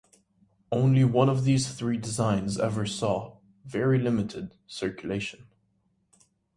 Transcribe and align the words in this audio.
Only 0.71 1.03
one 1.03 1.29
of 1.29 1.43
these 1.43 1.75
three 1.75 1.97
designs 1.97 2.57
ever 2.59 2.87
saw 2.87 3.37
(very 3.67 3.99
limited) 3.99 4.55
circulation. 4.65 5.45